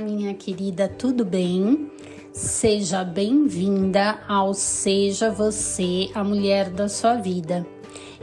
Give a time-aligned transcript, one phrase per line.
[0.00, 1.90] minha querida, tudo bem?
[2.32, 7.66] Seja bem-vinda ao Seja Você a Mulher da Sua Vida.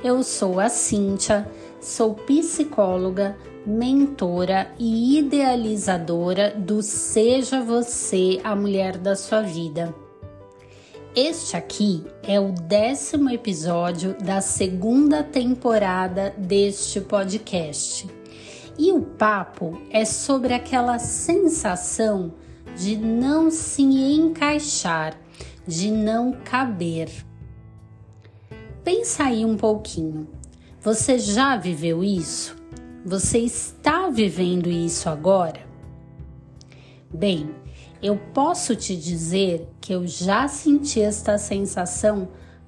[0.03, 1.49] Eu sou a Cíntia,
[1.79, 9.93] sou psicóloga, mentora e idealizadora do Seja Você a Mulher da Sua Vida.
[11.15, 18.16] Este aqui é o décimo episódio da segunda temporada deste podcast.
[18.77, 22.33] E o papo é sobre aquela sensação
[22.75, 25.19] de não se encaixar,
[25.65, 27.09] de não caber.
[28.83, 30.27] Pensa aí um pouquinho.
[30.79, 32.55] Você já viveu isso?
[33.03, 35.59] Você está vivendo isso agora?
[37.11, 37.49] Bem,
[38.01, 42.27] eu posso te dizer que eu já senti esta sensação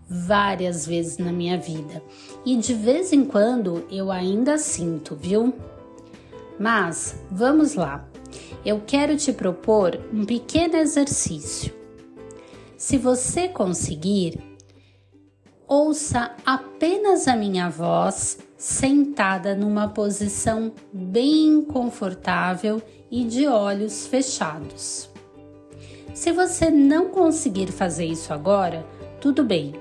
[0.09, 2.01] várias vezes na minha vida
[2.43, 5.53] e de vez em quando eu ainda sinto, viu?
[6.59, 8.05] Mas vamos lá.
[8.65, 11.73] Eu quero te propor um pequeno exercício.
[12.77, 14.39] Se você conseguir,
[15.67, 25.09] ouça apenas a minha voz sentada numa posição bem confortável e de olhos fechados.
[26.13, 28.85] Se você não conseguir fazer isso agora,
[29.21, 29.73] tudo bem,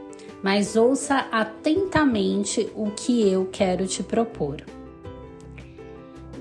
[0.42, 4.77] mas ouça atentamente o que eu quero te propor.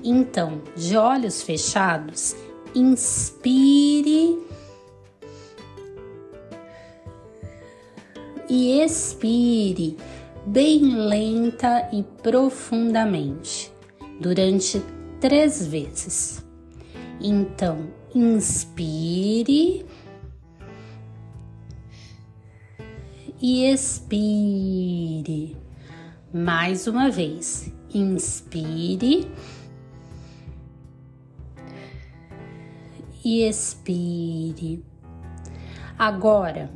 [0.02, 2.36] Então, de olhos fechados,
[2.74, 4.38] inspire
[8.48, 9.96] e expire
[10.46, 13.72] bem lenta e profundamente
[14.20, 14.82] durante
[15.20, 16.44] três vezes.
[17.20, 19.84] Então, inspire
[23.40, 25.56] e expire.
[26.32, 29.30] Mais uma vez, inspire
[33.28, 34.82] e expire.
[35.98, 36.70] Agora,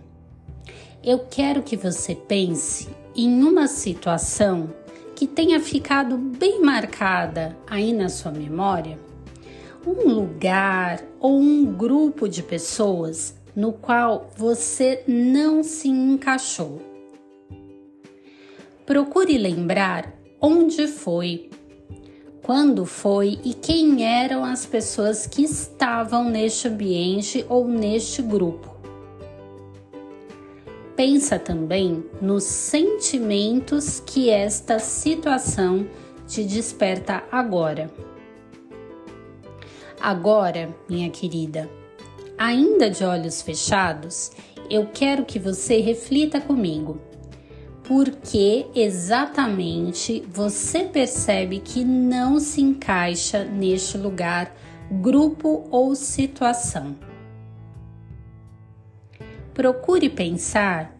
[1.02, 4.70] eu quero que você pense em uma situação
[5.16, 8.98] que tenha ficado bem marcada aí na sua memória,
[9.86, 16.82] um lugar ou um grupo de pessoas no qual você não se encaixou.
[18.84, 21.48] Procure lembrar onde foi
[22.42, 28.72] quando foi e quem eram as pessoas que estavam neste ambiente ou neste grupo.
[30.96, 35.86] Pensa também nos sentimentos que esta situação
[36.26, 37.90] te desperta agora.
[40.00, 41.70] Agora, minha querida,
[42.36, 44.32] ainda de olhos fechados,
[44.68, 47.00] eu quero que você reflita comigo
[47.92, 54.56] por que exatamente você percebe que não se encaixa neste lugar,
[54.90, 56.96] grupo ou situação.
[59.52, 60.98] Procure pensar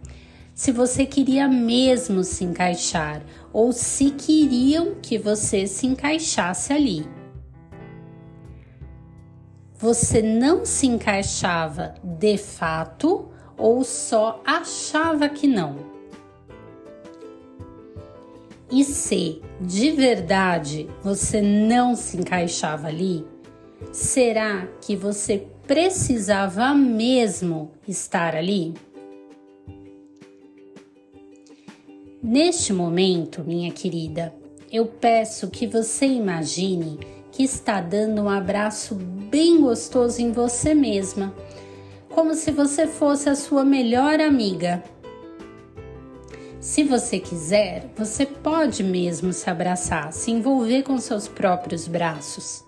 [0.54, 3.22] se você queria mesmo se encaixar
[3.54, 7.08] ou se queriam que você se encaixasse ali.
[9.78, 15.91] Você não se encaixava de fato ou só achava que não?
[18.72, 23.22] E se de verdade você não se encaixava ali,
[23.92, 28.72] será que você precisava mesmo estar ali?
[32.22, 34.34] Neste momento, minha querida,
[34.72, 36.98] eu peço que você imagine
[37.30, 41.34] que está dando um abraço bem gostoso em você mesma,
[42.08, 44.82] como se você fosse a sua melhor amiga
[46.62, 52.64] se você quiser, você pode mesmo se abraçar, se envolver com seus próprios braços.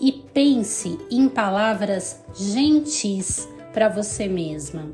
[0.00, 4.92] E pense em palavras gentis para você mesma.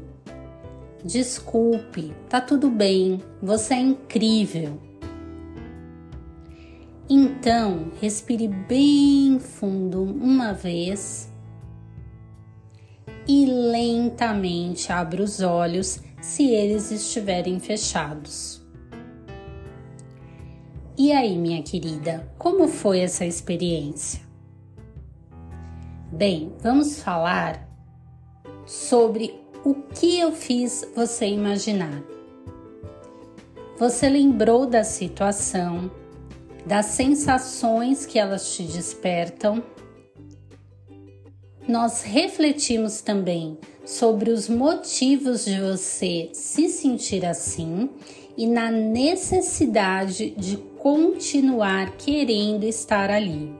[1.05, 4.81] Desculpe, tá tudo bem, você é incrível.
[7.11, 11.31] Então, respire bem fundo uma vez
[13.27, 18.63] e lentamente abra os olhos se eles estiverem fechados.
[20.97, 24.21] E aí, minha querida, como foi essa experiência?
[26.13, 27.67] Bem, vamos falar
[28.67, 32.03] sobre o que eu fiz você imaginar.
[33.79, 35.91] Você lembrou da situação,
[36.67, 39.63] das sensações que elas te despertam.
[41.69, 47.89] Nós refletimos também sobre os motivos de você se sentir assim
[48.37, 53.55] e na necessidade de continuar querendo estar ali.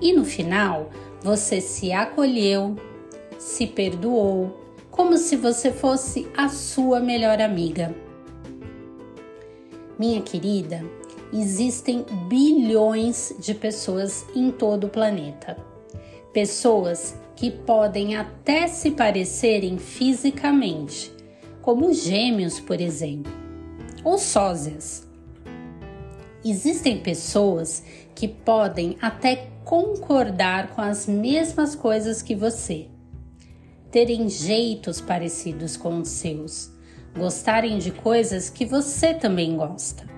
[0.00, 0.90] E no final,
[1.22, 2.76] você se acolheu,
[3.38, 4.54] se perdoou,
[4.90, 7.94] como se você fosse a sua melhor amiga.
[9.98, 10.84] Minha querida,
[11.32, 15.67] existem bilhões de pessoas em todo o planeta.
[16.38, 21.12] Pessoas que podem até se parecerem fisicamente,
[21.60, 23.32] como gêmeos, por exemplo,
[24.04, 25.04] ou sósias.
[26.44, 27.82] Existem pessoas
[28.14, 32.86] que podem até concordar com as mesmas coisas que você,
[33.90, 36.70] terem jeitos parecidos com os seus,
[37.18, 40.08] gostarem de coisas que você também gosta.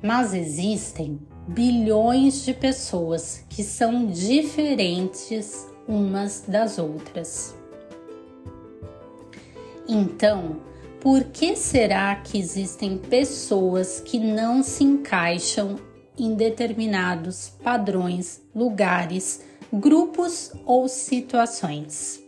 [0.00, 7.54] Mas existem bilhões de pessoas que são diferentes umas das outras.
[9.86, 10.60] Então,
[11.00, 15.76] por que será que existem pessoas que não se encaixam
[16.18, 22.22] em determinados padrões, lugares, grupos ou situações?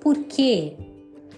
[0.00, 0.76] Porque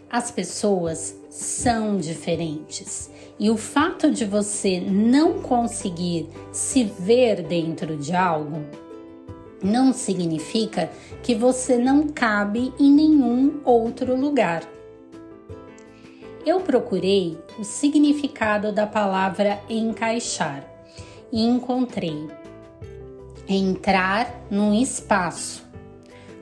[0.08, 3.10] as pessoas são diferentes
[3.42, 8.64] e o fato de você não conseguir se ver dentro de algo
[9.60, 10.88] não significa
[11.24, 14.62] que você não cabe em nenhum outro lugar.
[16.46, 20.64] Eu procurei o significado da palavra encaixar
[21.32, 22.28] e encontrei
[23.48, 25.68] entrar num espaço,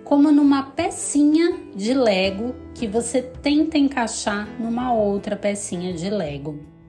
[0.05, 6.80] como numa pecinha de Lego que você tenta encaixar numa outra pecinha de Lego.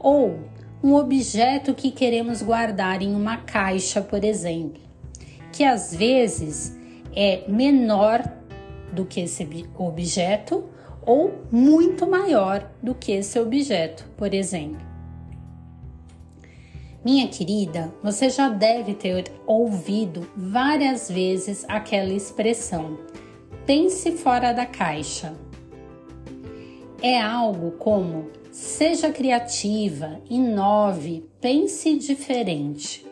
[0.00, 0.40] Ou
[0.82, 4.80] um objeto que queremos guardar em uma caixa, por exemplo,
[5.52, 6.74] que às vezes
[7.14, 8.22] é menor
[8.90, 10.64] do que esse objeto
[11.02, 14.80] ou muito maior do que esse objeto, por exemplo.
[17.04, 22.98] Minha querida, você já deve ter ouvido várias vezes aquela expressão:
[23.66, 25.34] pense fora da caixa.
[27.02, 33.06] É algo como seja criativa, inove, pense diferente.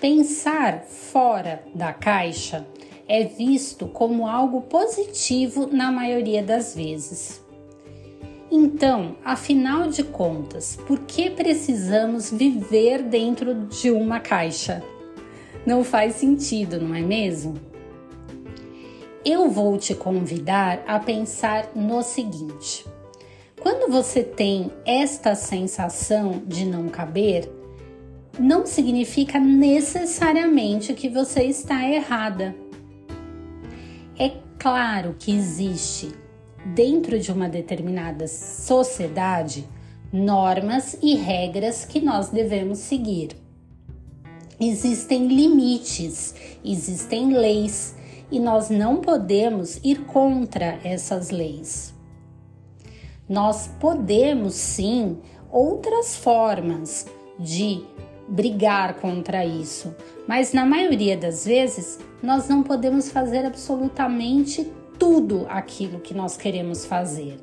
[0.00, 2.66] Pensar fora da caixa
[3.08, 7.42] é visto como algo positivo na maioria das vezes.
[8.50, 14.82] Então, afinal de contas, por que precisamos viver dentro de uma caixa?
[15.66, 17.54] Não faz sentido, não é mesmo?
[19.24, 22.86] Eu vou te convidar a pensar no seguinte:
[23.60, 27.50] quando você tem esta sensação de não caber,
[28.38, 32.54] não significa necessariamente que você está errada.
[34.18, 36.12] É claro que existe
[36.74, 39.66] dentro de uma determinada sociedade,
[40.12, 43.36] normas e regras que nós devemos seguir.
[44.60, 46.34] Existem limites,
[46.64, 47.94] existem leis
[48.30, 51.97] e nós não podemos ir contra essas leis.
[53.28, 55.18] Nós podemos sim
[55.50, 57.06] outras formas
[57.38, 57.82] de
[58.28, 59.94] brigar contra isso,
[60.26, 66.84] mas na maioria das vezes nós não podemos fazer absolutamente tudo aquilo que nós queremos
[66.84, 67.38] fazer.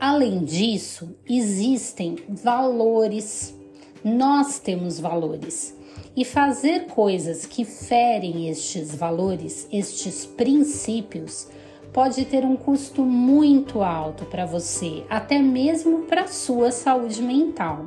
[0.00, 3.54] Além disso, existem valores.
[4.04, 5.76] Nós temos valores.
[6.16, 11.48] E fazer coisas que ferem estes valores, estes princípios,
[11.98, 17.86] pode ter um custo muito alto para você, até mesmo para sua saúde mental.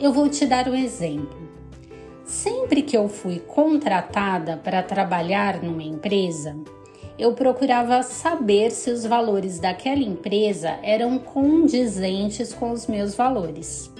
[0.00, 1.38] Eu vou te dar um exemplo.
[2.24, 6.56] Sempre que eu fui contratada para trabalhar numa empresa,
[7.16, 13.92] eu procurava saber se os valores daquela empresa eram condizentes com os meus valores.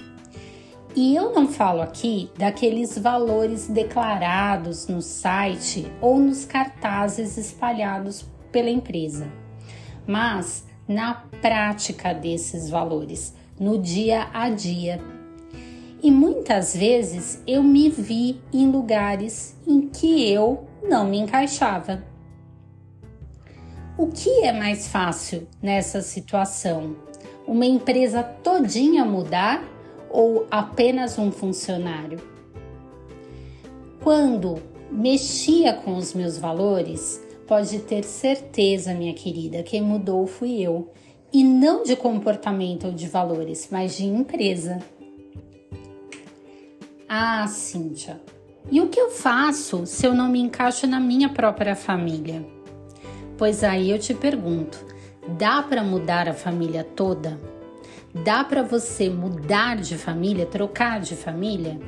[0.95, 8.69] E eu não falo aqui daqueles valores declarados no site ou nos cartazes espalhados pela
[8.69, 9.27] empresa,
[10.07, 14.99] mas na prática desses valores, no dia a dia
[16.01, 22.03] e muitas vezes eu me vi em lugares em que eu não me encaixava.
[23.97, 26.95] O que é mais fácil nessa situação?
[27.45, 29.61] Uma empresa todinha mudar
[30.09, 32.19] ou apenas um funcionário?
[34.01, 34.61] Quando
[34.91, 40.91] mexia com os meus valores, pode ter certeza, minha querida, quem mudou fui eu.
[41.31, 44.79] E não de comportamento ou de valores, mas de empresa.
[47.07, 48.19] Ah, Cíntia,
[48.71, 52.45] e o que eu faço se eu não me encaixo na minha própria família?
[53.37, 54.83] Pois aí eu te pergunto:
[55.37, 57.39] dá para mudar a família toda?
[58.13, 61.79] Dá para você mudar de família, trocar de família?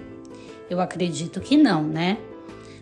[0.69, 2.19] Eu acredito que não, né?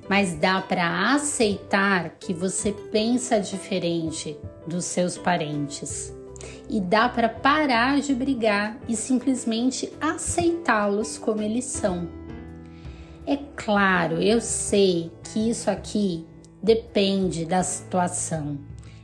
[0.10, 6.14] Mas dá para aceitar que você pensa diferente dos seus parentes.
[6.68, 12.10] E dá para parar de brigar e simplesmente aceitá-los como eles são.
[13.26, 16.26] É claro, eu sei que isso aqui
[16.62, 18.60] depende da situação.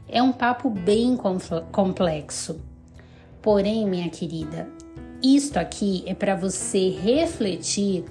[0.09, 1.17] É um papo bem
[1.71, 2.59] complexo.
[3.45, 4.67] Porém, minha querida,
[5.21, 8.03] isto aqui é para você refletir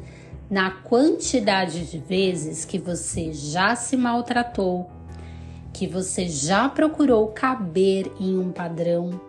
[0.49, 4.89] na quantidade de vezes que você já se maltratou,
[5.73, 9.21] que você já procurou caber em um padrão,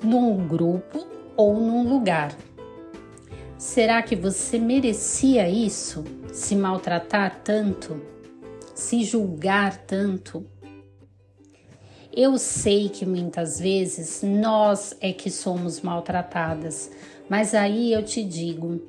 [0.00, 2.36] num grupo ou num lugar.
[3.56, 6.04] Será que você merecia isso?
[6.32, 8.00] Se maltratar tanto?
[8.76, 10.46] Se julgar tanto?
[12.12, 16.90] Eu sei que muitas vezes nós é que somos maltratadas,
[17.28, 18.80] mas aí eu te digo,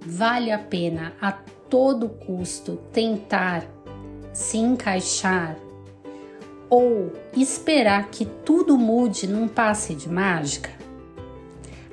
[0.00, 3.66] vale a pena a todo custo tentar
[4.32, 5.56] se encaixar
[6.70, 10.70] ou esperar que tudo mude num passe de mágica?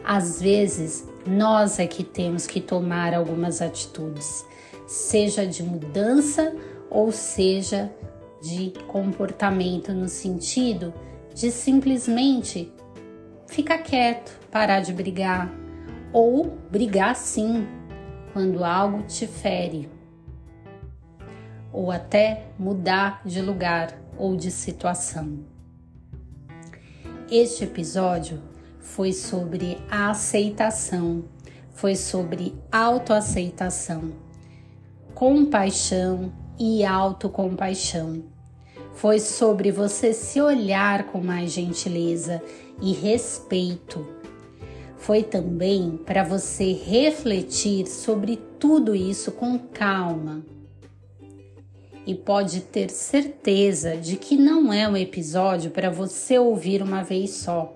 [0.03, 4.45] Às vezes, nós é que temos que tomar algumas atitudes,
[4.87, 6.55] seja de mudança
[6.89, 7.91] ou seja
[8.41, 10.93] de comportamento no sentido
[11.33, 12.71] de simplesmente
[13.47, 15.51] ficar quieto, parar de brigar
[16.13, 17.67] ou brigar sim
[18.33, 19.89] quando algo te fere,
[21.71, 25.39] ou até mudar de lugar ou de situação.
[27.29, 28.41] Este episódio
[28.79, 31.25] foi sobre a aceitação,
[31.71, 34.11] foi sobre autoaceitação,
[35.13, 36.31] compaixão
[36.61, 38.23] e autocompaixão.
[38.93, 42.41] Foi sobre você se olhar com mais gentileza
[42.81, 44.21] e respeito
[45.01, 50.45] foi também para você refletir sobre tudo isso com calma.
[52.05, 57.31] E pode ter certeza de que não é um episódio para você ouvir uma vez
[57.31, 57.75] só,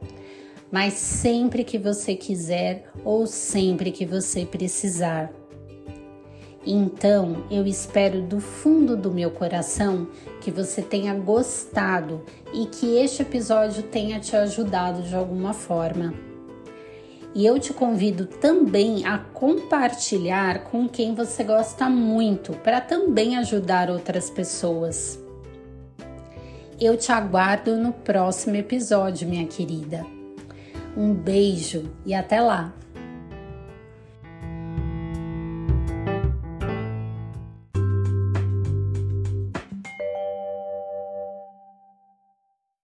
[0.71, 5.33] mas sempre que você quiser ou sempre que você precisar.
[6.65, 10.07] Então, eu espero do fundo do meu coração
[10.41, 16.13] que você tenha gostado e que este episódio tenha te ajudado de alguma forma.
[17.35, 23.91] E eu te convido também a compartilhar com quem você gosta muito, para também ajudar
[23.91, 25.19] outras pessoas.
[26.79, 30.05] Eu te aguardo no próximo episódio, minha querida.
[30.97, 32.73] Um beijo e até lá!